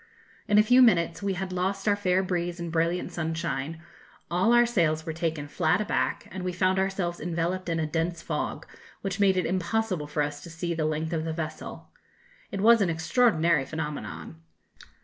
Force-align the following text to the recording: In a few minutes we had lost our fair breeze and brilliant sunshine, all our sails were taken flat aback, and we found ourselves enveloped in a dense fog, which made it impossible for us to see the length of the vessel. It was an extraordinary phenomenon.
In 0.47 0.57
a 0.57 0.63
few 0.63 0.81
minutes 0.81 1.21
we 1.21 1.33
had 1.35 1.53
lost 1.53 1.87
our 1.87 1.95
fair 1.95 2.23
breeze 2.23 2.59
and 2.59 2.71
brilliant 2.71 3.11
sunshine, 3.11 3.83
all 4.31 4.51
our 4.51 4.65
sails 4.65 5.05
were 5.05 5.13
taken 5.13 5.47
flat 5.47 5.79
aback, 5.79 6.27
and 6.31 6.41
we 6.43 6.51
found 6.53 6.79
ourselves 6.79 7.19
enveloped 7.19 7.69
in 7.69 7.79
a 7.79 7.85
dense 7.85 8.19
fog, 8.23 8.65
which 9.01 9.19
made 9.19 9.37
it 9.37 9.45
impossible 9.45 10.07
for 10.07 10.23
us 10.23 10.41
to 10.41 10.49
see 10.49 10.73
the 10.73 10.85
length 10.85 11.13
of 11.13 11.23
the 11.23 11.33
vessel. 11.33 11.91
It 12.49 12.61
was 12.61 12.81
an 12.81 12.89
extraordinary 12.89 13.63
phenomenon. 13.63 14.41